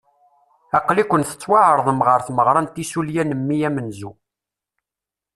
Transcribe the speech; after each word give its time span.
Aql-iken 0.77 1.21
tettwaɛerḍem 1.29 1.99
ɣer 2.07 2.19
tmeɣra 2.27 2.61
n 2.61 2.67
tissulya 2.73 3.23
n 3.25 3.31
mmi 3.39 3.57
amenzu. 3.67 4.11